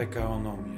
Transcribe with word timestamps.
pecar 0.00 0.24
ao 0.24 0.38
nome. 0.38 0.69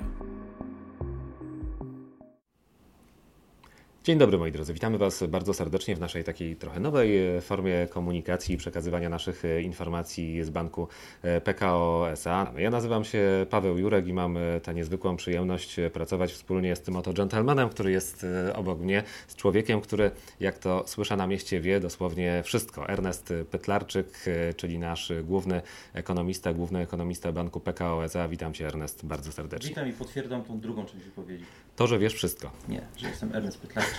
Dzień 4.04 4.18
dobry 4.18 4.38
moi 4.38 4.52
drodzy, 4.52 4.75
witamy 4.75 4.98
Was 4.98 5.25
bardzo 5.28 5.54
serdecznie 5.54 5.96
w 5.96 6.00
naszej 6.00 6.25
takiej 6.25 6.56
trochę 6.56 6.81
nowej 6.81 7.36
e, 7.36 7.41
formie 7.41 7.86
komunikacji 7.91 8.54
i 8.54 8.59
przekazywania 8.59 9.09
naszych 9.09 9.45
e, 9.45 9.62
informacji 9.62 10.45
z 10.45 10.50
banku 10.50 10.88
e, 11.22 11.40
PKO 11.40 12.11
SA. 12.11 12.52
Ja 12.57 12.70
nazywam 12.70 13.04
się 13.04 13.46
Paweł 13.50 13.78
Jurek 13.78 14.06
i 14.06 14.12
mam 14.12 14.38
tę 14.62 14.74
niezwykłą 14.74 15.16
przyjemność 15.16 15.77
pracować 15.92 16.32
wspólnie 16.32 16.77
z 16.77 16.80
tym 16.80 16.96
oto 16.96 17.12
gentlemanem, 17.12 17.68
który 17.68 17.91
jest 17.91 18.27
obok 18.54 18.78
mnie, 18.78 19.02
z 19.28 19.36
człowiekiem, 19.36 19.80
który 19.80 20.10
jak 20.41 20.59
to 20.59 20.84
słyszę 20.87 21.16
na 21.16 21.27
mieście 21.27 21.60
wie 21.60 21.80
dosłownie 21.80 22.42
wszystko. 22.45 22.88
Ernest 22.88 23.32
Pytlarczyk, 23.50 24.24
czyli 24.56 24.78
nasz 24.78 25.12
główny 25.24 25.62
ekonomista, 25.95 26.52
główny 26.52 26.80
ekonomista 26.80 27.32
banku 27.32 27.60
PKO 27.60 28.05
SA. 28.05 28.28
Witam 28.28 28.55
Cię 28.55 28.66
Ernest 28.66 29.06
bardzo 29.06 29.32
serdecznie. 29.32 29.69
Witam 29.69 29.88
i 29.88 29.92
potwierdzam 29.92 30.45
tą 30.45 30.60
drugą 30.60 30.87
część 30.87 31.05
wypowiedzi. 31.05 31.45
To, 31.77 31.87
że 31.87 31.98
wiesz 31.98 32.14
wszystko. 32.14 32.50
Nie, 32.69 32.80
że 32.96 33.09
jestem 33.09 33.34
Ernest 33.34 33.59
Pytlarczyk. 33.59 33.91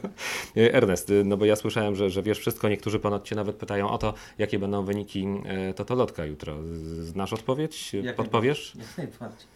Ernest, 0.56 1.12
no 1.24 1.36
bo 1.36 1.44
ja 1.44 1.56
słyszałem, 1.56 1.96
że, 1.96 2.10
że 2.10 2.22
wiesz 2.22 2.38
wszystko, 2.38 2.68
niektórzy 2.68 2.98
ponad 2.98 3.24
Cię 3.24 3.36
nawet 3.36 3.56
pytają 3.56 3.90
o 3.90 3.98
to, 3.98 4.14
jakie 4.38 4.58
będą 4.58 4.84
wyniki 4.84 5.26
e, 5.44 5.74
Totolotka 5.74 6.24
jutro. 6.24 6.56
Znasz 7.00 7.32
odpowiedź? 7.32 7.92
Jak 7.92 8.16
Podpowiesz? 8.16 8.76
Jak 8.78 8.98
najbardziej. 8.98 9.48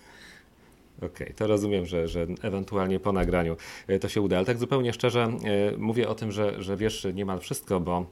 Okej, 0.98 1.08
okay, 1.10 1.34
to 1.34 1.46
rozumiem, 1.46 1.86
że, 1.86 2.08
że 2.08 2.26
ewentualnie 2.42 3.00
po 3.00 3.12
nagraniu 3.12 3.56
e, 3.86 3.98
to 3.98 4.08
się 4.08 4.20
uda, 4.20 4.36
ale 4.36 4.46
tak 4.46 4.58
zupełnie 4.58 4.92
szczerze 4.92 5.22
e, 5.22 5.76
mówię 5.76 6.08
o 6.08 6.14
tym, 6.14 6.32
że, 6.32 6.62
że 6.62 6.76
wiesz 6.76 7.06
niemal 7.14 7.40
wszystko, 7.40 7.80
bo 7.80 8.06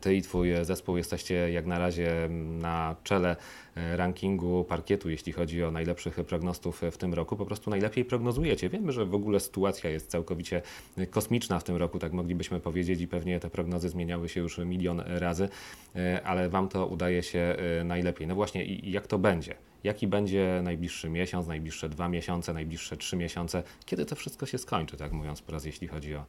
ty 0.00 0.14
i 0.14 0.22
twój 0.22 0.50
zespół 0.62 0.96
jesteście 0.96 1.34
jak 1.52 1.66
na 1.66 1.78
razie 1.78 2.28
na 2.60 2.96
czele 3.04 3.36
E, 3.78 3.96
rankingu 3.96 4.64
parkietu, 4.64 5.10
jeśli 5.10 5.32
chodzi 5.32 5.64
o 5.64 5.70
najlepszych 5.70 6.14
prognostów 6.14 6.82
w 6.92 6.96
tym 6.96 7.14
roku. 7.14 7.36
Po 7.36 7.46
prostu 7.46 7.70
najlepiej 7.70 8.04
prognozujecie. 8.04 8.68
Wiemy, 8.68 8.92
że 8.92 9.06
w 9.06 9.14
ogóle 9.14 9.40
sytuacja 9.40 9.90
jest 9.90 10.10
całkowicie 10.10 10.62
kosmiczna 11.10 11.58
w 11.58 11.64
tym 11.64 11.76
roku, 11.76 11.98
tak 11.98 12.12
moglibyśmy 12.12 12.60
powiedzieć, 12.60 13.00
i 13.00 13.08
pewnie 13.08 13.40
te 13.40 13.50
prognozy 13.50 13.88
zmieniały 13.88 14.28
się 14.28 14.40
już 14.40 14.58
milion 14.58 15.02
razy, 15.06 15.48
e, 15.96 16.22
ale 16.24 16.48
Wam 16.48 16.68
to 16.68 16.86
udaje 16.86 17.22
się 17.22 17.38
e, 17.80 17.84
najlepiej. 17.84 18.26
No 18.26 18.34
właśnie, 18.34 18.64
jak 18.64 19.06
to 19.06 19.18
będzie? 19.18 19.54
Jaki 19.84 20.06
będzie 20.06 20.60
najbliższy 20.62 21.10
miesiąc, 21.10 21.46
najbliższe 21.46 21.88
dwa 21.88 22.08
miesiące, 22.08 22.52
najbliższe 22.52 22.96
trzy 22.96 23.16
miesiące? 23.16 23.62
Kiedy 23.86 24.06
to 24.06 24.16
wszystko 24.16 24.46
się 24.46 24.58
skończy, 24.58 24.96
tak 24.96 25.12
mówiąc 25.12 25.38
wprost, 25.38 25.66
jeśli 25.66 25.88
chodzi 25.88 26.14
o 26.14 26.24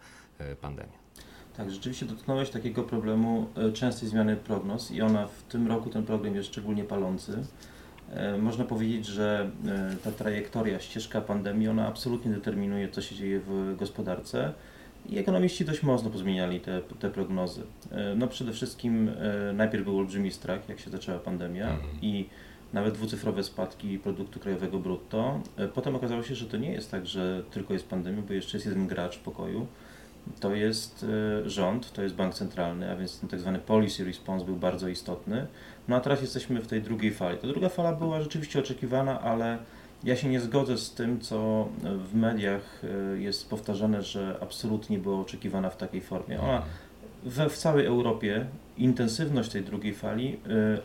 pandemię? 0.61 1.08
Tak, 1.59 1.71
rzeczywiście 1.71 2.05
dotknąłeś 2.05 2.49
takiego 2.49 2.83
problemu 2.83 3.47
e, 3.55 3.71
częstej 3.71 4.09
zmiany 4.09 4.35
prognoz 4.35 4.91
i 4.91 5.01
ona 5.01 5.27
w 5.27 5.43
tym 5.43 5.67
roku, 5.67 5.89
ten 5.89 6.03
problem 6.03 6.35
jest 6.35 6.49
szczególnie 6.49 6.83
palący. 6.83 7.43
E, 8.13 8.37
można 8.37 8.65
powiedzieć, 8.65 9.05
że 9.05 9.51
e, 9.67 9.95
ta 10.03 10.11
trajektoria, 10.11 10.79
ścieżka 10.79 11.21
pandemii, 11.21 11.67
ona 11.67 11.87
absolutnie 11.87 12.31
determinuje, 12.31 12.89
co 12.89 13.01
się 13.01 13.15
dzieje 13.15 13.39
w 13.47 13.75
gospodarce 13.77 14.53
i 15.09 15.17
ekonomiści 15.17 15.65
dość 15.65 15.83
mocno 15.83 16.09
pozmieniali 16.09 16.59
te, 16.59 16.81
te 16.99 17.09
prognozy. 17.09 17.61
No 18.15 18.27
przede 18.27 18.51
wszystkim 18.51 19.11
najpierw 19.53 19.83
był 19.83 19.97
olbrzymi 19.97 20.31
strach, 20.31 20.69
jak 20.69 20.79
się 20.79 20.89
zaczęła 20.89 21.19
pandemia 21.19 21.69
mhm. 21.69 21.89
i 22.01 22.29
nawet 22.73 22.93
dwucyfrowe 22.93 23.43
spadki 23.43 23.99
produktu 23.99 24.39
krajowego 24.39 24.79
brutto. 24.79 25.41
Potem 25.73 25.95
okazało 25.95 26.23
się, 26.23 26.35
że 26.35 26.45
to 26.45 26.57
nie 26.57 26.71
jest 26.71 26.91
tak, 26.91 27.07
że 27.07 27.43
tylko 27.51 27.73
jest 27.73 27.87
pandemia, 27.87 28.21
bo 28.27 28.33
jeszcze 28.33 28.57
jest 28.57 28.65
jeden 28.65 28.87
gracz 28.87 29.17
w 29.17 29.19
pokoju, 29.19 29.67
to 30.39 30.55
jest 30.55 31.05
e, 31.45 31.49
rząd, 31.49 31.93
to 31.93 32.03
jest 32.03 32.15
bank 32.15 32.33
centralny, 32.33 32.91
a 32.91 32.95
więc 32.95 33.19
ten 33.19 33.29
tak 33.29 33.39
zwany 33.39 33.59
policy 33.59 34.05
response 34.05 34.45
był 34.45 34.55
bardzo 34.55 34.87
istotny. 34.87 35.47
No 35.87 35.95
a 35.95 35.99
teraz 35.99 36.21
jesteśmy 36.21 36.61
w 36.61 36.67
tej 36.67 36.81
drugiej 36.81 37.13
fali. 37.13 37.37
Ta 37.37 37.47
druga 37.47 37.69
fala 37.69 37.93
była 37.93 38.21
rzeczywiście 38.21 38.59
oczekiwana, 38.59 39.21
ale 39.21 39.57
ja 40.03 40.15
się 40.15 40.29
nie 40.29 40.39
zgodzę 40.39 40.77
z 40.77 40.93
tym, 40.93 41.19
co 41.21 41.67
w 41.83 42.15
mediach 42.15 42.81
e, 42.83 43.19
jest 43.19 43.49
powtarzane, 43.49 44.03
że 44.03 44.37
absolutnie 44.41 44.99
była 44.99 45.19
oczekiwana 45.19 45.69
w 45.69 45.77
takiej 45.77 46.01
formie. 46.01 46.41
Ona 46.41 46.61
we, 47.23 47.49
w 47.49 47.57
całej 47.57 47.85
Europie 47.85 48.45
intensywność 48.77 49.49
tej 49.49 49.63
drugiej 49.63 49.93
fali 49.93 50.33
y, 50.33 50.37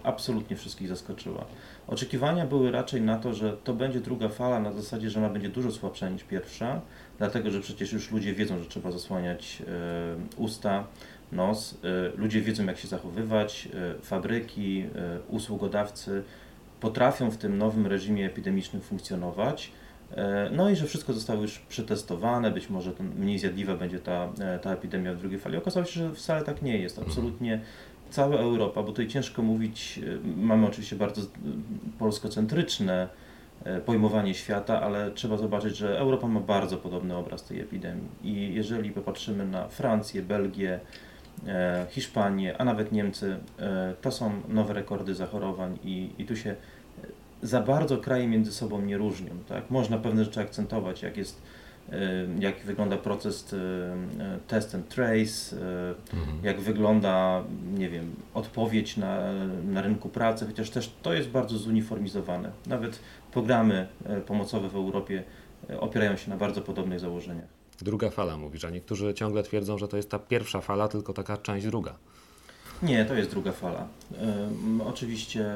absolutnie 0.02 0.56
wszystkich 0.56 0.88
zaskoczyła. 0.88 1.44
Oczekiwania 1.86 2.46
były 2.46 2.70
raczej 2.70 3.00
na 3.02 3.18
to, 3.18 3.34
że 3.34 3.56
to 3.64 3.74
będzie 3.74 4.00
druga 4.00 4.28
fala 4.28 4.60
na 4.60 4.72
zasadzie, 4.72 5.10
że 5.10 5.20
ona 5.20 5.28
będzie 5.28 5.48
dużo 5.48 5.72
słabsza 5.72 6.08
niż 6.08 6.24
pierwsza, 6.24 6.80
dlatego 7.18 7.50
że 7.50 7.60
przecież 7.60 7.92
już 7.92 8.10
ludzie 8.10 8.34
wiedzą, 8.34 8.58
że 8.58 8.66
trzeba 8.66 8.90
zasłaniać 8.90 9.62
y, 10.36 10.40
usta, 10.40 10.84
nos, 11.32 11.72
y, 11.72 11.76
ludzie 12.16 12.40
wiedzą 12.40 12.64
jak 12.64 12.78
się 12.78 12.88
zachowywać, 12.88 13.68
fabryki, 14.02 14.84
usługodawcy 15.28 16.22
potrafią 16.80 17.30
w 17.30 17.36
tym 17.36 17.58
nowym 17.58 17.86
reżimie 17.86 18.26
epidemicznym 18.26 18.82
funkcjonować 18.82 19.70
no 20.50 20.70
i 20.70 20.76
że 20.76 20.86
wszystko 20.86 21.12
zostało 21.12 21.42
już 21.42 21.58
przetestowane, 21.58 22.50
być 22.50 22.70
może 22.70 22.92
mniej 23.18 23.38
zjadliwa 23.38 23.76
będzie 23.76 23.98
ta, 23.98 24.28
e, 24.40 24.58
ta 24.58 24.72
epidemia 24.72 25.14
w 25.14 25.18
drugiej 25.18 25.38
fali. 25.38 25.56
Okazało 25.56 25.86
się, 25.86 26.00
że 26.00 26.14
wcale 26.14 26.44
tak 26.44 26.62
nie 26.62 26.78
jest. 26.78 26.98
Absolutnie 26.98 27.60
cała 28.10 28.36
Europa, 28.36 28.82
bo 28.82 28.88
tutaj 28.88 29.08
ciężko 29.08 29.42
mówić, 29.42 30.00
e, 30.06 30.36
mamy 30.36 30.66
oczywiście 30.66 30.96
bardzo 30.96 31.22
polskocentryczne 31.98 33.08
pojmowanie 33.86 34.34
świata, 34.34 34.82
ale 34.82 35.10
trzeba 35.10 35.36
zobaczyć, 35.36 35.76
że 35.76 35.98
Europa 35.98 36.28
ma 36.28 36.40
bardzo 36.40 36.76
podobny 36.76 37.16
obraz 37.16 37.44
tej 37.44 37.60
epidemii. 37.60 38.08
I 38.22 38.54
jeżeli 38.54 38.90
popatrzymy 38.90 39.46
na 39.46 39.68
Francję, 39.68 40.22
Belgię, 40.22 40.80
Hiszpanię, 41.90 42.60
a 42.60 42.64
nawet 42.64 42.92
Niemcy, 42.92 43.36
to 44.00 44.12
są 44.12 44.32
nowe 44.48 44.74
rekordy 44.74 45.14
zachorowań 45.14 45.78
i, 45.84 46.10
i 46.18 46.24
tu 46.24 46.36
się 46.36 46.56
za 47.44 47.60
bardzo 47.60 47.98
kraje 47.98 48.28
między 48.28 48.52
sobą 48.52 48.80
nie 48.80 48.96
różnią. 48.98 49.30
Tak? 49.48 49.70
Można 49.70 49.98
pewne 49.98 50.24
rzeczy 50.24 50.40
akcentować, 50.40 51.02
jak 51.02 51.16
jest 51.16 51.42
jak 52.40 52.64
wygląda 52.64 52.96
proces 52.96 53.54
test 54.48 54.74
and 54.74 54.88
trace, 54.88 55.56
mhm. 56.12 56.38
jak 56.42 56.60
wygląda, 56.60 57.44
nie 57.74 57.88
wiem, 57.88 58.14
odpowiedź 58.34 58.96
na, 58.96 59.32
na 59.64 59.82
rynku 59.82 60.08
pracy, 60.08 60.46
chociaż 60.46 60.70
też 60.70 60.92
to 61.02 61.14
jest 61.14 61.28
bardzo 61.28 61.58
zuniformizowane. 61.58 62.50
Nawet 62.66 62.98
programy 63.32 63.88
e, 64.04 64.20
pomocowe 64.20 64.68
w 64.68 64.76
Europie 64.76 65.22
e, 65.70 65.80
opierają 65.80 66.16
się 66.16 66.30
na 66.30 66.36
bardzo 66.36 66.62
podobnych 66.62 67.00
założeniach. 67.00 67.48
Druga 67.82 68.10
fala 68.10 68.36
mówisz, 68.36 68.64
a 68.64 68.70
niektórzy 68.70 69.14
ciągle 69.14 69.42
twierdzą, 69.42 69.78
że 69.78 69.88
to 69.88 69.96
jest 69.96 70.10
ta 70.10 70.18
pierwsza 70.18 70.60
fala, 70.60 70.88
tylko 70.88 71.12
taka 71.12 71.36
część 71.36 71.66
druga. 71.66 71.94
Nie, 72.82 73.04
to 73.04 73.14
jest 73.14 73.30
druga 73.30 73.52
fala. 73.52 73.88
oczywiście 74.84 75.46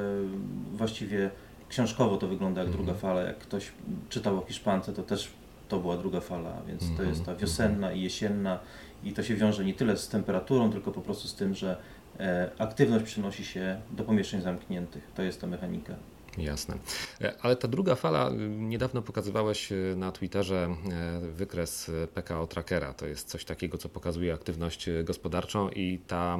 właściwie 0.72 1.31
książkowo 1.68 2.16
to 2.16 2.28
wygląda 2.28 2.62
jak 2.62 2.70
druga 2.70 2.92
mhm. 2.92 2.98
fala. 2.98 3.20
Jak 3.20 3.38
ktoś 3.38 3.72
czytał 4.08 4.38
o 4.38 4.46
Hiszpance, 4.46 4.92
to 4.92 5.02
też 5.02 5.30
to 5.68 5.80
była 5.80 5.96
druga 5.96 6.20
fala, 6.20 6.62
więc 6.66 6.96
to 6.96 7.02
jest 7.02 7.24
ta 7.24 7.32
mhm. 7.32 7.38
wiosenna 7.38 7.92
i 7.92 8.00
jesienna 8.00 8.58
i 9.04 9.12
to 9.12 9.22
się 9.22 9.34
wiąże 9.34 9.64
nie 9.64 9.74
tyle 9.74 9.96
z 9.96 10.08
temperaturą, 10.08 10.72
tylko 10.72 10.92
po 10.92 11.00
prostu 11.00 11.28
z 11.28 11.34
tym, 11.34 11.54
że 11.54 11.76
e, 12.20 12.50
aktywność 12.58 13.04
przenosi 13.04 13.44
się 13.44 13.80
do 13.90 14.04
pomieszczeń 14.04 14.40
zamkniętych. 14.40 15.02
To 15.14 15.22
jest 15.22 15.40
ta 15.40 15.46
mechanika. 15.46 15.94
Jasne. 16.38 16.75
E, 17.21 17.34
ale 17.43 17.56
ta 17.56 17.69
druga 17.69 17.94
fala, 17.94 18.31
y, 18.31 18.34
niedawno 18.49 19.03
pokazywałeś 19.03 19.72
y, 19.72 19.94
na 19.97 20.12
Twitterze 20.12 20.69
e, 20.91 21.21
wykres 21.21 21.88
y, 21.88 22.09
PKO 22.15 22.47
Trackera. 22.47 22.94
To 22.94 23.06
jest 23.06 23.28
coś 23.28 23.44
takiego, 23.44 23.78
co 23.78 23.88
pokazuje 23.88 24.34
aktywność 24.34 24.91
gospodarczą 25.04 25.69
i 25.69 25.98
ta 26.06 26.38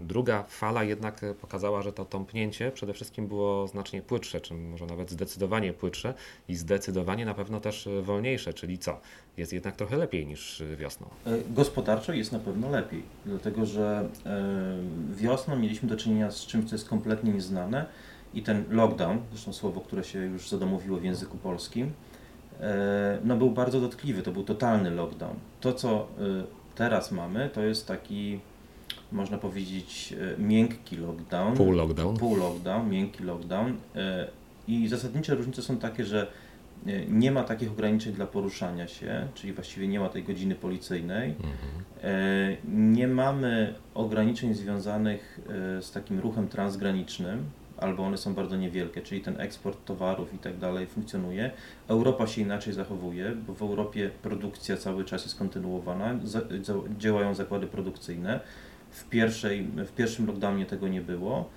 druga 0.00 0.44
fala 0.48 0.84
jednak 0.84 1.20
pokazała, 1.40 1.82
że 1.82 1.92
to 1.92 2.04
tąpnięcie 2.04 2.70
przede 2.70 2.92
wszystkim 2.92 3.26
było 3.26 3.66
znacznie 3.66 4.02
płytsze, 4.02 4.40
czy 4.40 4.54
może 4.54 4.86
nawet 4.86 5.10
zdecydowanie 5.10 5.72
płytsze 5.72 6.14
i 6.48 6.56
zdecydowanie 6.56 7.26
na 7.26 7.34
pewno 7.34 7.60
też 7.60 7.88
wolniejsze, 8.02 8.54
czyli 8.54 8.78
co? 8.78 9.00
Jest 9.36 9.52
jednak 9.52 9.76
trochę 9.76 9.96
lepiej 9.96 10.26
niż 10.26 10.62
wiosną. 10.76 11.08
E, 11.26 11.38
gospodarczo 11.50 12.12
jest 12.12 12.32
na 12.32 12.38
pewno 12.38 12.70
lepiej, 12.70 13.02
dlatego 13.26 13.66
że 13.66 14.08
wiosną 15.16 15.56
mieliśmy 15.56 15.88
do 15.88 15.96
czynienia 15.96 16.30
z 16.30 16.46
czymś, 16.46 16.68
co 16.68 16.74
jest 16.74 16.88
kompletnie 16.88 17.32
nieznane 17.32 17.86
i 18.34 18.42
ten 18.42 18.64
lockdown, 18.70 19.18
zresztą 19.30 19.52
słowo, 19.52 19.80
które 19.80 20.04
się 20.04 20.18
już 20.18 20.48
zadomowiło 20.48 20.98
w 20.98 21.04
języku 21.04 21.38
polskim, 21.38 21.92
e, 22.60 23.18
no 23.24 23.36
był 23.36 23.50
bardzo 23.50 23.80
dotkliwy, 23.80 24.22
to 24.22 24.32
był 24.32 24.44
totalny 24.44 24.90
lockdown. 24.90 25.36
To, 25.60 25.72
co 25.72 25.90
e, 25.90 26.06
teraz 26.74 27.12
mamy, 27.12 27.50
to 27.52 27.62
jest 27.62 27.86
taki, 27.86 28.40
można 29.12 29.38
powiedzieć, 29.38 30.14
e, 30.38 30.42
miękki 30.42 30.96
lockdown. 30.96 31.56
Pół 31.56 31.72
lockdown. 31.72 32.16
Pół 32.16 32.36
lockdown, 32.36 32.90
miękki 32.90 33.24
lockdown. 33.24 33.76
I 34.68 34.88
zasadnicze 34.88 35.34
różnice 35.34 35.62
są 35.62 35.76
takie, 35.76 36.04
że 36.04 36.26
nie 37.08 37.32
ma 37.32 37.44
takich 37.44 37.70
ograniczeń 37.70 38.12
dla 38.12 38.26
poruszania 38.26 38.88
się, 38.88 39.28
czyli 39.34 39.52
właściwie 39.52 39.88
nie 39.88 40.00
ma 40.00 40.08
tej 40.08 40.24
godziny 40.24 40.54
policyjnej. 40.54 41.30
Mhm. 41.30 42.56
Nie 42.94 43.08
mamy 43.08 43.74
ograniczeń 43.94 44.54
związanych 44.54 45.40
z 45.80 45.92
takim 45.92 46.20
ruchem 46.20 46.48
transgranicznym, 46.48 47.44
albo 47.80 48.06
one 48.06 48.18
są 48.18 48.34
bardzo 48.34 48.56
niewielkie, 48.56 49.02
czyli 49.02 49.20
ten 49.20 49.40
eksport 49.40 49.84
towarów 49.84 50.34
i 50.34 50.38
tak 50.38 50.58
dalej 50.58 50.86
funkcjonuje. 50.86 51.50
Europa 51.88 52.26
się 52.26 52.42
inaczej 52.42 52.72
zachowuje, 52.72 53.36
bo 53.46 53.54
w 53.54 53.62
Europie 53.62 54.10
produkcja 54.22 54.76
cały 54.76 55.04
czas 55.04 55.24
jest 55.24 55.38
kontynuowana, 55.38 56.18
działają 56.98 57.34
zakłady 57.34 57.66
produkcyjne. 57.66 58.40
W, 58.90 59.08
pierwszej, 59.08 59.62
w 59.62 59.92
pierwszym 59.92 60.26
lockdownie 60.26 60.66
tego 60.66 60.88
nie 60.88 61.00
było. 61.00 61.50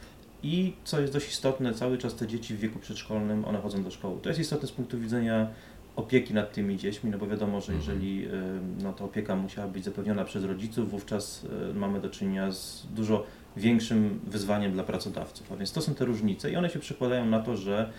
I 0.44 0.74
co 0.84 1.02
jest 1.02 1.14
dość 1.14 1.30
istotne, 1.30 1.74
cały 1.74 1.98
czas 1.98 2.16
te 2.16 2.28
dzieci 2.28 2.54
w 2.54 2.60
wieku 2.60 2.80
przedszkolnym, 2.80 3.46
one 3.46 3.60
chodzą 3.60 3.84
do 3.84 3.92
szkoły. 3.92 4.20
To 4.22 4.30
jest 4.30 4.42
istotne 4.42 4.68
z 4.68 4.72
punktu 4.72 5.00
widzenia 5.00 5.48
opieki 5.96 6.34
nad 6.34 6.54
tymi 6.54 6.78
dziećmi, 6.78 7.12
no 7.12 7.18
bo 7.18 7.28
wiadomo, 7.28 7.62
że 7.62 7.74
Mhm. 7.74 7.80
jeżeli 7.80 8.28
no, 8.84 8.94
ta 8.94 9.06
opieka 9.06 9.36
musiała 9.36 9.68
być 9.68 9.84
zapewniona 9.84 10.26
przez 10.26 10.44
rodziców, 10.44 10.92
wówczas 10.92 11.46
mamy 11.76 12.02
do 12.02 12.10
czynienia 12.10 12.52
z 12.52 12.88
dużo 12.96 13.26
większym 13.58 14.20
wyzwaniem 14.28 14.72
dla 14.72 14.84
pracodawców. 14.84 15.52
A 15.52 15.56
więc 15.56 15.72
to 15.72 15.82
są 15.82 15.96
te 15.96 16.06
różnice 16.06 16.52
i 16.52 16.56
one 16.56 16.70
się 16.70 16.80
przekładają 16.80 17.26
na 17.26 17.40
to, 17.40 17.58
że 17.58 17.90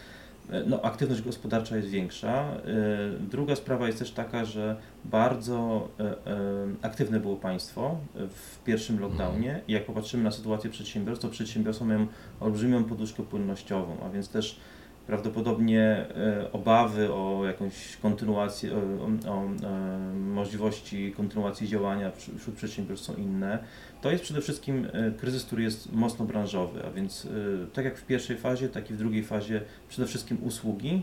y, 0.50 0.52
no, 0.66 0.82
aktywność 0.82 1.22
gospodarcza 1.22 1.76
jest 1.76 1.88
większa. 1.88 2.56
Y, 2.56 3.28
Druga 3.30 3.56
sprawa 3.56 3.86
jest 3.86 3.98
też 3.98 4.10
taka, 4.10 4.44
że 4.44 4.76
bardzo 5.04 5.88
y, 6.00 6.86
aktywne 6.86 7.20
było 7.20 7.36
państwo 7.36 7.96
w 8.14 8.64
pierwszym 8.64 9.00
lockdownie 9.00 9.60
i 9.68 9.72
jak 9.72 9.86
popatrzymy 9.86 10.24
na 10.24 10.30
sytuację 10.30 10.70
przedsiębiorstw, 10.70 11.22
to 11.22 11.28
przedsiębiorstwa 11.30 11.84
mają 11.86 12.06
olbrzymią 12.40 12.84
poduszkę 12.84 13.22
płynnościową, 13.22 13.96
a 14.06 14.10
więc 14.10 14.28
też 14.28 14.60
prawdopodobnie 15.06 15.82
e, 15.82 16.52
obawy 16.52 17.12
o 17.12 17.42
jakąś 17.46 17.96
kontynuację, 17.96 18.70
o, 18.74 18.76
o, 18.76 19.34
o 19.34 19.44
e, 19.44 20.14
możliwości 20.14 21.12
kontynuacji 21.16 21.68
działania 21.68 22.12
wśród 22.38 22.56
przedsiębiorstw 22.56 23.06
są 23.06 23.14
inne. 23.14 23.58
To 24.00 24.10
jest 24.10 24.24
przede 24.24 24.40
wszystkim 24.40 24.88
e, 24.92 25.10
kryzys, 25.10 25.44
który 25.44 25.62
jest 25.62 25.92
mocno 25.92 26.24
branżowy, 26.24 26.84
a 26.86 26.90
więc 26.90 27.28
tak 27.72 27.84
jak 27.84 27.98
w 27.98 28.06
pierwszej 28.06 28.36
fazie, 28.36 28.68
tak 28.68 28.90
i 28.90 28.94
w 28.94 28.96
drugiej 28.96 29.24
fazie 29.24 29.60
przede 29.88 30.08
wszystkim 30.08 30.38
usługi. 30.42 31.02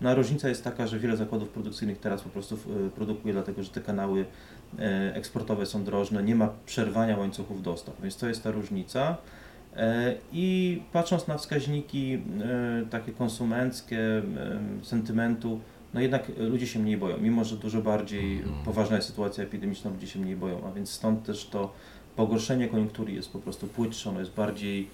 No 0.00 0.10
a 0.10 0.14
różnica 0.14 0.48
jest 0.48 0.64
taka, 0.64 0.86
że 0.86 0.98
wiele 0.98 1.16
zakładów 1.16 1.48
produkcyjnych 1.48 1.98
teraz 1.98 2.22
po 2.22 2.28
prostu 2.28 2.58
produkuje, 2.94 3.34
dlatego 3.34 3.62
że 3.62 3.70
te 3.70 3.80
kanały 3.80 4.24
eksportowe 5.14 5.66
są 5.66 5.84
drożne, 5.84 6.22
nie 6.22 6.34
ma 6.34 6.48
przerwania 6.66 7.16
łańcuchów 7.16 7.62
dostaw, 7.62 7.94
więc 8.02 8.16
to 8.16 8.28
jest 8.28 8.42
ta 8.42 8.50
różnica. 8.50 9.16
E, 9.76 10.14
I 10.32 10.82
patrząc 10.92 11.26
na 11.26 11.38
wskaźniki 11.38 12.14
e, 12.14 12.20
takie 12.90 13.12
konsumenckie, 13.12 13.98
e, 13.98 14.22
sentymentu, 14.84 15.60
no 15.94 16.00
jednak 16.00 16.32
ludzie 16.38 16.66
się 16.66 16.78
mniej 16.78 16.96
boją, 16.96 17.18
mimo 17.18 17.44
że 17.44 17.56
dużo 17.56 17.82
bardziej 17.82 18.36
Mhm. 18.38 18.64
poważna 18.64 18.96
jest 18.96 19.08
sytuacja 19.08 19.44
epidemiczna, 19.44 19.90
ludzie 19.90 20.06
się 20.06 20.18
mniej 20.18 20.36
boją, 20.36 20.66
a 20.68 20.72
więc 20.72 20.90
stąd 20.90 21.24
też 21.26 21.44
to 21.46 21.72
pogorszenie 22.16 22.68
koniunktury 22.68 23.12
jest 23.12 23.32
po 23.32 23.38
prostu 23.38 23.66
płytsze, 23.66 24.10
ono 24.10 24.20
jest 24.20 24.34
bardziej, 24.34 24.88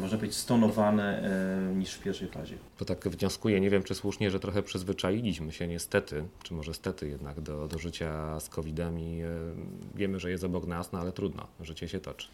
można 0.00 0.18
powiedzieć, 0.18 0.38
stonowane 0.38 1.30
e, 1.70 1.74
niż 1.74 1.94
w 1.94 2.02
pierwszej 2.02 2.28
fazie. 2.28 2.54
To 2.78 2.84
tak 2.84 3.08
wnioskuję, 3.08 3.60
nie 3.60 3.70
wiem 3.70 3.82
czy 3.82 3.94
słusznie, 3.94 4.30
że 4.30 4.40
trochę 4.40 4.62
przyzwyczailiśmy 4.62 5.52
się 5.52 5.68
niestety, 5.68 6.24
czy 6.42 6.54
może 6.54 6.74
stety 6.74 7.08
jednak 7.08 7.40
do, 7.40 7.68
do 7.68 7.78
życia 7.78 8.40
z 8.40 8.48
COVID-em 8.48 9.00
i 9.00 9.20
e, 9.22 9.28
wiemy, 9.94 10.20
że 10.20 10.30
jest 10.30 10.44
obok 10.44 10.66
nas, 10.66 10.92
no 10.92 10.98
ale 10.98 11.12
trudno, 11.12 11.46
życie 11.60 11.88
się 11.88 12.00
toczy. 12.00 12.28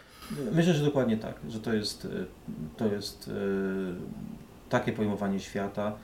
Myślę, 0.52 0.74
że 0.74 0.84
dokładnie 0.84 1.16
tak, 1.16 1.34
że 1.48 1.60
to 1.60 1.72
jest, 1.74 2.04
e, 2.04 2.08
to 2.76 2.86
jest 2.86 3.28
e, 3.28 3.32
takie 4.68 4.92
pojmowanie 4.92 5.40
świata. 5.40 5.96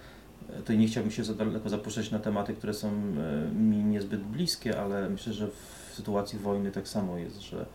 E, 0.51 0.57
Tutaj 0.57 0.79
nie 0.79 0.87
chciałbym 0.87 1.13
się 1.13 1.25
za 1.25 1.35
daleko 1.35 1.69
zapuszczać 1.69 2.11
na 2.11 2.19
tematy, 2.19 2.55
które 2.55 2.75
są 2.75 2.89
e, 2.89 3.55
mi 3.55 3.77
niezbyt 3.77 4.21
bliskie, 4.21 4.81
ale 4.81 5.11
myślę, 5.11 5.33
że 5.33 5.49
w 5.49 5.95
sytuacji 5.95 6.39
wojny 6.39 6.71
tak 6.73 6.89
samo 6.89 7.19
jest, 7.19 7.41
że 7.41 7.67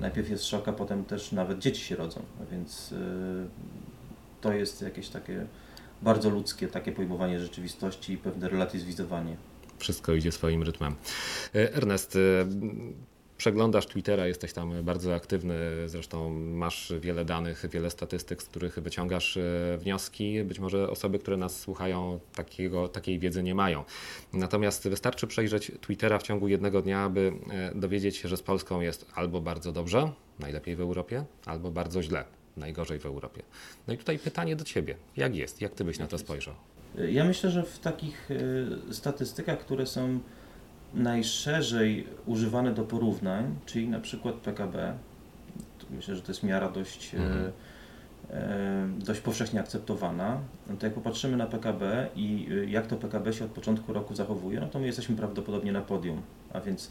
najpierw 0.00 0.30
jest 0.30 0.44
szok, 0.44 0.68
a 0.68 0.72
potem 0.72 1.04
też 1.04 1.32
nawet 1.32 1.58
dzieci 1.58 1.84
się 1.84 1.96
rodzą, 1.96 2.22
a 2.42 2.50
więc 2.52 2.92
e, 2.92 2.96
to 4.40 4.52
jest 4.52 4.82
jakieś 4.82 5.08
takie 5.08 5.46
bardzo 6.02 6.30
ludzkie 6.30 6.68
takie 6.68 6.92
pojmowanie 6.92 7.40
rzeczywistości 7.40 8.12
i 8.12 8.16
pewne 8.16 8.48
relatywizowanie. 8.48 9.36
Wszystko 9.78 10.14
idzie 10.14 10.32
swoim 10.32 10.62
rytmem. 10.62 10.94
E, 11.54 11.74
Ernest, 11.74 12.16
e, 12.16 12.18
przeglądasz 13.42 13.86
Twittera, 13.86 14.26
jesteś 14.26 14.52
tam 14.52 14.84
bardzo 14.84 15.14
aktywny, 15.14 15.54
zresztą 15.86 16.30
masz 16.34 16.92
wiele 17.00 17.24
danych, 17.24 17.64
wiele 17.70 17.90
statystyk, 17.90 18.42
z 18.42 18.46
których 18.46 18.78
wyciągasz 18.78 19.36
e, 19.36 19.78
wnioski. 19.78 20.44
Być 20.44 20.58
może 20.58 20.90
osoby, 20.90 21.18
które 21.18 21.36
nas 21.36 21.60
słuchają, 21.60 22.20
takiego, 22.34 22.88
takiej 22.88 23.18
wiedzy 23.18 23.42
nie 23.42 23.54
mają. 23.54 23.84
Natomiast 24.32 24.88
wystarczy 24.88 25.26
przejrzeć 25.26 25.72
Twittera 25.80 26.18
w 26.18 26.22
ciągu 26.22 26.48
jednego 26.48 26.82
dnia, 26.82 27.00
aby 27.04 27.32
e, 27.50 27.74
dowiedzieć 27.74 28.16
się, 28.16 28.28
że 28.28 28.36
z 28.36 28.42
Polską 28.42 28.80
jest 28.80 29.06
albo 29.14 29.40
bardzo 29.40 29.72
dobrze, 29.72 30.12
najlepiej 30.38 30.76
w 30.76 30.80
Europie, 30.80 31.24
albo 31.46 31.70
bardzo 31.70 32.02
źle, 32.02 32.24
najgorzej 32.56 32.98
w 32.98 33.06
Europie. 33.06 33.42
No 33.88 33.94
i 33.94 33.98
tutaj 33.98 34.18
pytanie 34.18 34.56
do 34.56 34.64
Ciebie. 34.64 34.96
Jak 35.16 35.36
jest? 35.36 35.60
Jak 35.60 35.74
Ty 35.74 35.84
byś 35.84 35.98
na 35.98 36.06
to 36.06 36.18
spojrzał? 36.18 36.54
Ja 36.94 37.24
myślę, 37.24 37.50
że 37.50 37.62
w 37.62 37.78
takich 37.78 38.30
e, 38.90 38.94
statystykach, 38.94 39.58
które 39.58 39.86
są 39.86 40.20
najszerzej 40.94 42.06
używane 42.26 42.74
do 42.74 42.82
porównań, 42.84 43.54
czyli 43.66 43.88
na 43.88 44.00
przykład 44.00 44.34
PKB, 44.34 44.94
myślę, 45.90 46.16
że 46.16 46.22
to 46.22 46.32
jest 46.32 46.42
miara 46.42 46.70
dość, 46.70 47.14
e, 47.14 47.18
Mhm. 47.18 47.52
e, 48.30 48.88
dość 49.04 49.20
powszechnie 49.20 49.60
akceptowana, 49.60 50.38
no 50.70 50.76
to 50.76 50.86
jak 50.86 50.94
popatrzymy 50.94 51.36
na 51.36 51.46
PKB 51.46 52.08
i 52.16 52.48
e, 52.50 52.64
jak 52.70 52.86
to 52.86 52.96
PKB 52.96 53.32
się 53.32 53.44
od 53.44 53.50
początku 53.50 53.92
roku 53.92 54.14
zachowuje, 54.14 54.60
no 54.60 54.66
to 54.68 54.78
my 54.78 54.86
jesteśmy 54.86 55.16
prawdopodobnie 55.16 55.72
na 55.72 55.80
podium, 55.80 56.22
a 56.52 56.60
więc 56.60 56.90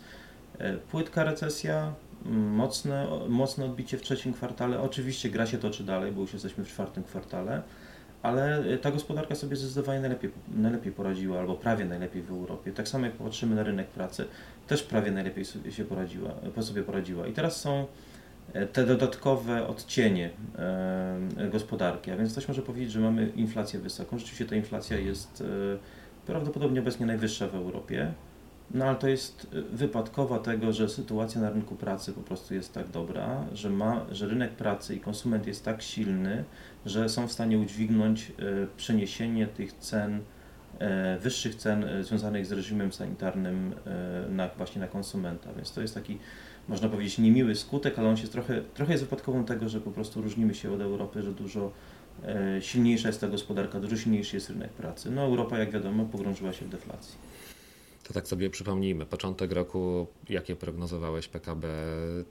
e, 0.57 0.77
płytka 0.77 1.23
recesja, 1.23 1.93
mocne, 2.31 3.07
mocne 3.29 3.65
odbicie 3.65 3.97
w 3.97 4.01
trzecim 4.01 4.33
kwartale, 4.33 4.81
oczywiście 4.81 5.29
gra 5.29 5.45
się 5.45 5.57
toczy 5.57 5.83
dalej, 5.83 6.11
bo 6.11 6.21
już 6.21 6.33
jesteśmy 6.33 6.63
w 6.65 6.67
czwartym 6.67 7.03
kwartale, 7.03 7.61
ale 8.23 8.65
y, 8.65 8.77
ta 8.77 8.91
gospodarka 8.91 9.35
sobie 9.35 9.55
zdecydowanie 9.55 9.99
najlepiej, 9.99 10.31
najlepiej 10.55 10.91
poradziła, 10.91 11.39
albo 11.39 11.55
prawie 11.55 11.85
najlepiej 11.85 12.21
w 12.21 12.31
Europie. 12.31 12.71
Tak 12.71 12.87
samo 12.87 13.05
jak 13.05 13.15
popatrzymy 13.15 13.55
na 13.55 13.63
rynek 13.63 13.87
pracy, 13.87 14.25
też 14.67 14.83
prawie 14.83 15.11
najlepiej 15.11 15.45
sobie 15.45 15.71
się 15.71 15.85
poradziła, 15.85 16.29
po 16.55 16.63
sobie 16.63 16.83
poradziła. 16.83 17.27
I 17.27 17.33
teraz 17.33 17.61
są 17.61 17.85
e, 18.53 18.67
te 18.67 18.85
dodatkowe 18.85 19.67
odcienie 19.67 20.29
e, 20.57 21.49
gospodarki, 21.51 22.11
a 22.11 22.17
więc 22.17 22.31
ktoś 22.31 22.47
może 22.47 22.61
powiedzieć, 22.61 22.91
że 22.91 22.99
mamy 22.99 23.31
inflację 23.35 23.79
wysoką. 23.79 24.17
Rzeczywiście 24.17 24.45
ta 24.45 24.55
inflacja 24.55 24.97
jest 24.97 25.41
e, 25.41 26.25
prawdopodobnie 26.27 26.79
obecnie 26.79 27.05
najwyższa 27.05 27.47
w 27.47 27.55
Europie. 27.55 28.13
No 28.73 28.85
ale 28.85 28.95
to 28.95 29.07
jest 29.07 29.47
y, 29.53 29.61
wypadkowa 29.61 30.39
tego, 30.39 30.73
że 30.73 30.89
sytuacja 30.89 31.41
na 31.41 31.49
rynku 31.49 31.75
pracy 31.75 32.13
po 32.13 32.21
prostu 32.21 32.53
jest 32.53 32.73
tak 32.73 32.87
dobra, 32.87 33.45
że, 33.53 33.69
ma, 33.69 34.05
że 34.11 34.27
rynek 34.27 34.51
pracy 34.51 34.95
i 34.95 34.99
konsument 34.99 35.47
jest 35.47 35.65
tak 35.65 35.81
silny, 35.81 36.43
że 36.85 37.09
są 37.09 37.27
w 37.27 37.31
stanie 37.31 37.57
udźwignąć 37.57 38.31
y, 38.39 38.67
przeniesienie 38.77 39.47
tych 39.47 39.73
cen, 39.73 40.15
y, 40.15 41.19
wyższych 41.19 41.55
cen 41.55 41.83
y, 41.83 42.03
związanych 42.03 42.45
z 42.45 42.51
reżimem 42.51 42.93
sanitarnym 42.93 43.73
y, 44.27 44.31
na, 44.31 44.49
właśnie 44.57 44.81
na 44.81 44.87
konsumenta. 44.87 45.53
Więc 45.53 45.73
to 45.73 45.81
jest 45.81 45.93
taki, 45.93 46.17
można 46.67 46.89
powiedzieć, 46.89 47.17
niemiły 47.17 47.55
skutek, 47.55 47.99
ale 47.99 48.09
on 48.09 48.17
się 48.17 48.27
trochę, 48.27 48.61
trochę 48.73 48.91
jest 48.91 49.03
wypadkową 49.03 49.45
tego, 49.45 49.69
że 49.69 49.81
po 49.81 49.91
prostu 49.91 50.21
różnimy 50.21 50.55
się 50.55 50.71
od 50.71 50.81
Europy, 50.81 51.21
że 51.21 51.31
dużo 51.31 51.71
silniejsza 52.59 53.07
jest 53.07 53.21
ta 53.21 53.27
gospodarka, 53.27 53.79
dużo 53.79 53.97
silniejszy 53.97 54.35
jest 54.35 54.49
rynek 54.49 54.69
pracy. 54.69 55.11
No 55.11 55.21
Europa, 55.21 55.57
jak 55.57 55.71
wiadomo, 55.71 56.05
pogrążyła 56.05 56.53
się 56.53 56.65
w 56.65 56.69
deflacji. 56.69 57.15
To 58.11 58.15
tak 58.15 58.27
sobie 58.27 58.49
przypomnijmy. 58.49 59.05
Początek 59.05 59.51
roku, 59.51 60.07
jakie 60.29 60.55
prognozowałeś 60.55 61.27
PKB 61.27 61.67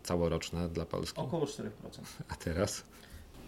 całoroczne 0.03 0.69
dla 0.69 0.87
Polski? 0.87 1.21
Około 1.21 1.45
4%. 1.45 1.71
A 2.29 2.35
teraz? 2.35 2.85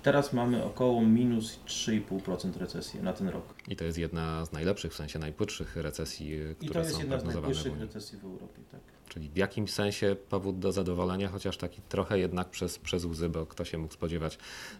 Teraz 0.03 0.33
mamy 0.33 0.65
około 0.65 1.03
minus 1.03 1.59
3,5% 1.67 2.57
recesji 2.57 3.03
na 3.03 3.13
ten 3.13 3.29
rok. 3.29 3.55
I 3.69 3.77
to 3.77 3.85
jest 3.85 3.99
jedna 3.99 4.45
z 4.45 4.53
najlepszych, 4.53 4.93
w 4.93 4.97
sensie 4.97 5.19
najpłytszych 5.19 5.77
recesji, 5.77 6.35
I 6.35 6.55
to 6.55 6.67
które 6.67 6.81
jest 6.81 6.93
są 6.93 7.01
jedna 7.01 7.21
z 7.21 7.67
Unii. 7.67 7.81
recesji 7.81 8.19
w 8.19 8.25
Europie. 8.25 8.63
Tak. 8.73 8.81
Czyli 9.09 9.29
w 9.29 9.37
jakimś 9.37 9.71
sensie 9.71 10.17
powód 10.29 10.59
do 10.59 10.73
zadowolenia, 10.73 11.29
chociaż 11.29 11.57
taki 11.57 11.81
trochę 11.89 12.19
jednak 12.19 12.51
przez, 12.51 12.79
przez 12.79 13.05
łzy, 13.05 13.29
bo 13.29 13.47
kto 13.47 13.65
się 13.65 13.79
mógł 13.79 13.95
spodziewać 13.95 14.39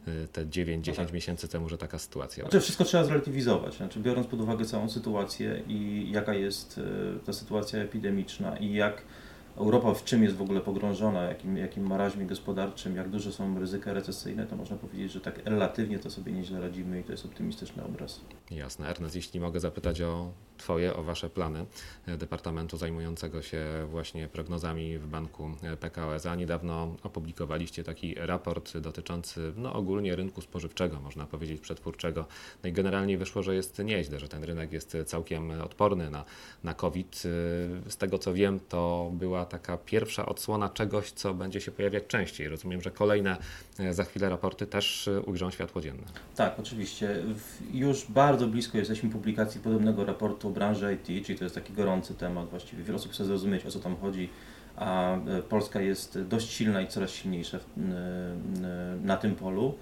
y, 0.09 0.29
te 0.33 0.47
9-10 0.47 0.89
No 0.89 0.95
tak. 0.95 1.13
miesięcy 1.13 1.49
temu, 1.49 1.69
że 1.69 1.79
taka 1.79 1.99
sytuacja 1.99 2.45
Znaczy 2.45 2.61
wszystko 2.61 2.85
trzeba 2.85 3.05
zrelatywizować, 3.05 3.75
znaczy 3.75 4.01
biorąc 4.01 4.27
pod 4.27 4.41
uwagę 4.41 4.65
całą 4.65 4.89
sytuację 4.89 5.63
i 5.69 6.09
jaka 6.13 6.35
jest 6.35 6.79
e, 6.79 7.19
ta 7.27 7.33
sytuacja 7.33 7.79
epidemiczna 7.83 8.57
i 8.59 8.73
jak 8.73 9.03
Europa 9.57 9.95
w 9.95 10.05
czym 10.05 10.23
jest 10.23 10.37
w 10.37 10.43
ogóle 10.43 10.61
pogrążona, 10.61 11.23
jakim, 11.23 11.57
jakim 11.57 11.87
maraźmie 11.87 12.27
gospodarczym, 12.27 12.97
jak 12.97 13.09
duże 13.09 13.33
są 13.33 13.59
ryzyka 13.59 13.93
recesyjne, 13.93 14.47
to 14.47 14.57
można 14.57 14.77
powiedzieć, 14.77 15.13
że 15.13 15.21
tak 15.21 15.41
relatywnie 15.45 15.99
to 15.99 16.11
sobie 16.11 16.33
nieźle 16.33 16.61
radzimy 16.61 17.01
i 17.01 17.05
to 17.05 17.13
jest 17.13 17.25
optymistyczny 17.25 17.85
obraz. 17.85 18.21
Jasne. 18.51 18.89
Ernest, 18.89 19.17
jeśli 19.17 19.41
mogę 19.41 19.61
zapytać 19.61 20.01
o 20.01 20.33
Twoje, 20.57 20.97
o 20.97 21.03
Wasze 21.03 21.31
plany 21.31 21.67
Departamentu 22.07 22.77
zajmującego 22.77 23.43
się 23.43 23.65
właśnie 23.91 24.29
prognozami 24.29 24.99
w 24.99 25.07
banku 25.07 25.51
PKO 25.81 26.15
SA. 26.15 26.35
Niedawno 26.35 26.97
opublikowaliście 27.03 27.85
taki 27.85 28.15
raport 28.15 28.79
dotyczący 28.79 29.53
no, 29.57 29.73
ogólnie 29.73 30.17
rynku 30.17 30.41
spożywczego, 30.41 31.01
można 31.01 31.27
powiedzieć 31.27 31.61
przetwórczego. 31.61 32.27
No 32.63 32.69
i 32.69 32.73
generalnie 32.73 33.19
wyszło, 33.19 33.43
że 33.43 33.55
jest 33.55 33.79
nieźle, 33.79 34.21
że 34.21 34.29
ten 34.29 34.45
rynek 34.45 34.73
jest 34.73 34.97
całkiem 35.07 35.51
odporny 35.51 36.11
na, 36.11 36.25
na 36.65 36.75
COVID. 36.75 37.23
Z 37.89 37.97
tego 37.97 38.19
co 38.19 38.35
wiem, 38.35 38.61
to 38.69 39.11
była 39.15 39.42
taka 39.47 39.77
pierwsza 39.77 40.27
odsłona 40.27 40.69
czegoś, 40.69 41.11
co 41.11 41.35
będzie 41.35 41.61
się 41.61 41.71
pojawiać 41.71 42.07
częściej. 42.07 42.49
Rozumiem, 42.49 42.81
że 42.81 42.91
kolejne 42.91 43.37
e, 43.79 43.95
za 43.95 44.05
chwilę 44.05 44.29
raporty 44.29 44.67
też 44.67 45.09
e, 45.09 45.21
ujrzą 45.21 45.51
światło 45.51 45.81
dzienne. 45.81 46.03
Tak, 46.37 46.59
oczywiście. 46.59 47.17
Już 47.73 48.07
bardzo 48.09 48.47
blisko 48.47 48.79
jesteśmy 48.79 49.11
publikacji 49.11 49.61
podobnego 49.61 50.05
raportu 50.05 50.49
o 50.49 50.51
branży 50.51 50.95
IT, 50.95 51.27
czyli 51.27 51.39
to 51.39 51.45
jest 51.45 51.55
taki 51.55 51.73
gorący 51.73 52.15
temat 52.15 52.49
właściwie. 52.49 52.83
Wiele 52.83 52.97
osób 52.97 53.13
chce 53.13 53.25
zrozumieć, 53.25 53.67
o 53.67 53.71
co 53.71 53.81
tam 53.81 53.97
chodzi, 53.97 54.29
a 54.77 55.17
e, 55.17 55.43
Polska 55.43 55.81
jest 55.81 56.21
dość 56.21 56.51
silna 56.51 56.81
i 56.81 56.87
coraz 56.87 57.11
silniejsza 57.11 57.59
na 59.03 59.17
tym 59.17 59.35
polu. 59.35 59.75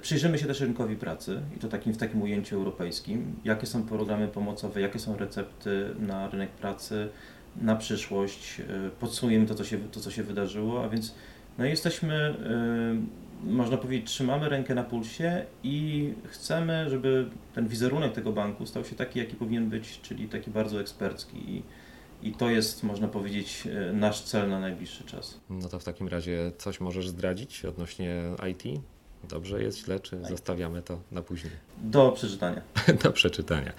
Przyjrzymy 0.00 0.38
się 0.38 0.46
też 0.46 0.60
rynkowi 0.60 0.96
pracy 0.96 1.40
i 1.56 1.58
to 1.58 1.68
takim, 1.68 1.92
w 1.92 1.96
takim 1.96 2.22
ujęciu 2.22 2.56
europejskim. 2.56 3.36
Jakie 3.44 3.66
są 3.66 3.82
programy 3.82 4.28
pomocowe, 4.28 4.80
jakie 4.80 4.98
są 4.98 5.16
recepty 5.16 5.94
na 5.98 6.28
rynek 6.28 6.50
pracy 6.50 7.08
na 7.56 7.76
przyszłość. 7.76 8.60
E, 8.60 8.90
podsumujemy 9.00 9.46
to, 9.46 9.54
co 9.54 9.64
się, 9.64 9.78
to, 9.78 10.00
co 10.00 10.10
się 10.10 10.22
wydarzyło, 10.22 10.84
a 10.84 10.88
więc 10.88 11.14
no 11.58 11.64
jesteśmy, 11.64 12.14
e, 12.14 13.50
można 13.50 13.76
powiedzieć, 13.76 14.06
trzymamy 14.06 14.48
rękę 14.48 14.74
na 14.74 14.84
pulsie 14.84 15.44
i 15.62 16.08
chcemy, 16.24 16.90
żeby 16.90 17.26
ten 17.54 17.68
wizerunek 17.68 18.12
tego 18.12 18.32
banku 18.32 18.66
stał 18.66 18.84
się 18.84 18.96
taki, 18.96 19.18
jaki 19.18 19.36
powinien 19.36 19.68
być, 19.68 20.00
czyli 20.00 20.28
taki 20.28 20.50
bardzo 20.50 20.80
ekspercki. 20.80 21.38
I, 21.50 21.62
i 22.22 22.32
to 22.32 22.50
jest, 22.50 22.82
można 22.82 23.08
powiedzieć, 23.08 23.68
nasz 23.92 24.22
cel 24.22 24.48
na 24.48 24.60
najbliższy 24.60 25.04
czas. 25.04 25.40
No 25.50 25.68
to 25.68 25.78
w 25.78 25.84
takim 25.84 26.08
razie 26.08 26.52
coś 26.58 26.80
możesz 26.80 27.08
zdradzić 27.08 27.64
odnośnie 27.64 28.22
IT? 28.50 28.80
Dobrze 29.28 29.62
jest, 29.62 29.78
źle, 29.78 30.00
czy 30.00 30.24
zostawiamy 30.28 30.82
to 30.82 31.00
na 31.12 31.22
później? 31.22 31.52
Do 31.82 32.12
przeczytania. 32.12 32.62
Do 33.02 33.12
przeczytania. 33.12 33.72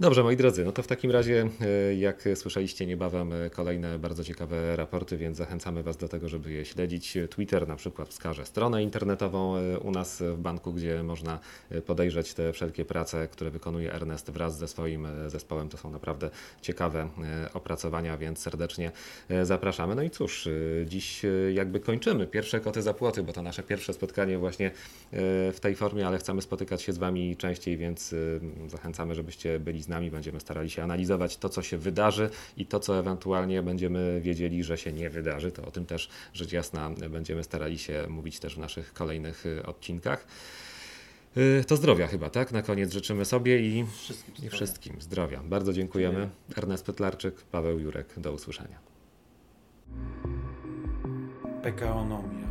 Dobrze, 0.00 0.22
moi 0.22 0.36
drodzy, 0.36 0.64
no 0.64 0.72
to 0.72 0.82
w 0.82 0.86
takim 0.86 1.10
razie, 1.10 1.48
e, 1.60 1.94
jak 1.94 2.28
słyszeliście 2.34 2.86
niebawem, 2.86 3.32
e, 3.32 3.50
kolejne 3.50 3.98
bardzo 3.98 4.24
ciekawe 4.24 4.76
raporty, 4.76 5.16
więc 5.16 5.36
zachęcamy 5.36 5.82
Was 5.82 5.96
do 5.96 6.08
tego, 6.08 6.28
żeby 6.28 6.52
je 6.52 6.64
śledzić. 6.64 7.18
Twitter 7.30 7.68
na 7.68 7.76
przykład 7.76 8.08
wskaże 8.08 8.46
stronę 8.46 8.82
internetową 8.82 9.56
e, 9.56 9.78
u 9.78 9.90
nas 9.90 10.22
w 10.22 10.38
banku, 10.38 10.72
gdzie 10.72 11.02
można 11.02 11.38
podejrzeć 11.86 12.34
te 12.34 12.52
wszelkie 12.52 12.84
prace, 12.84 13.28
które 13.28 13.50
wykonuje 13.50 13.92
Ernest 13.92 14.30
wraz 14.30 14.58
ze 14.58 14.68
swoim 14.68 15.06
zespołem. 15.26 15.68
To 15.68 15.76
są 15.76 15.90
naprawdę 15.90 16.30
ciekawe 16.62 17.08
opracowania, 17.54 18.16
więc 18.16 18.38
serdecznie 18.38 18.92
zapraszamy. 19.42 19.94
No 19.94 20.02
i 20.02 20.10
cóż, 20.10 20.48
dziś 20.86 21.22
jakby 21.54 21.80
kończymy 21.80 22.26
pierwsze 22.26 22.60
koty 22.60 22.82
za 22.82 22.94
płoty, 22.94 23.22
bo 23.22 23.32
to 23.32 23.42
nasze 23.42 23.62
pierwsze 23.62 23.92
spotkanie 23.92 24.38
właśnie 24.38 24.70
w 25.52 25.58
tej 25.60 25.74
formie, 25.74 26.06
ale 26.06 26.18
chcemy 26.18 26.42
spotykać 26.42 26.82
się 26.82 26.92
z 26.92 26.98
Wami 26.98 27.36
częściej, 27.36 27.76
więc 27.76 28.14
zachęcamy, 28.68 29.14
żebyście 29.14 29.60
byli 29.60 29.82
z 29.82 29.88
nami. 29.88 30.10
Będziemy 30.10 30.40
starali 30.40 30.70
się 30.70 30.82
analizować 30.82 31.36
to, 31.36 31.48
co 31.48 31.62
się 31.62 31.78
wydarzy 31.78 32.30
i 32.56 32.66
to, 32.66 32.80
co 32.80 32.98
ewentualnie 32.98 33.62
będziemy 33.62 34.20
wiedzieli, 34.20 34.64
że 34.64 34.78
się 34.78 34.92
nie 34.92 35.10
wydarzy. 35.10 35.52
To 35.52 35.64
o 35.64 35.70
tym 35.70 35.86
też 35.86 36.08
rzecz 36.32 36.52
jasna 36.52 36.90
będziemy 36.90 37.44
starali 37.44 37.78
się 37.78 38.06
mówić 38.08 38.38
też 38.38 38.54
w 38.54 38.58
naszych 38.58 38.92
kolejnych 38.92 39.46
y, 39.46 39.66
odcinkach. 39.66 40.26
Y, 41.36 41.64
to 41.66 41.76
zdrowia 41.76 42.06
chyba, 42.06 42.30
tak? 42.30 42.52
Na 42.52 42.62
koniec 42.62 42.92
życzymy 42.92 43.24
sobie 43.24 43.60
i 43.60 43.84
wszystkim 43.86 44.34
zdrowia. 44.34 44.46
I 44.46 44.56
wszystkim 44.56 45.00
zdrowia. 45.00 45.42
Bardzo 45.44 45.72
dziękujemy. 45.72 46.18
Dziękuję. 46.18 46.56
Ernest 46.56 46.86
Pytlarczyk, 46.86 47.34
Paweł 47.34 47.78
Jurek. 47.78 48.06
Do 48.16 48.32
usłyszenia. 48.32 48.78
PKOnomia. 51.62 52.43